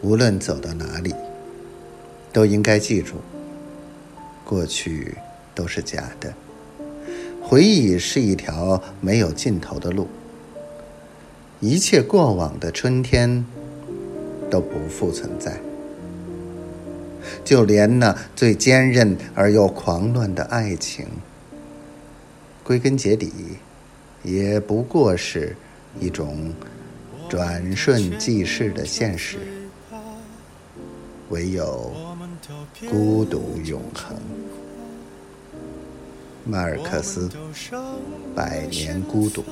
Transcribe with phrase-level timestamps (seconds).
[0.00, 1.14] 无论走到哪里，
[2.32, 3.16] 都应该记住：
[4.44, 5.16] 过去
[5.54, 6.32] 都是假的，
[7.42, 10.06] 回忆是一条没有尽头的路，
[11.58, 13.44] 一切过往的春天
[14.48, 15.58] 都不复存在。
[17.44, 21.06] 就连那最坚韧而又狂乱的爱情，
[22.62, 23.32] 归根结底，
[24.22, 25.56] 也不过是
[25.98, 26.52] 一种
[27.28, 29.38] 转瞬即逝的现实。
[31.30, 31.92] 唯有
[32.88, 34.16] 孤独永恒。
[36.44, 37.28] 马尔克斯，
[38.34, 39.42] 《百年孤独》。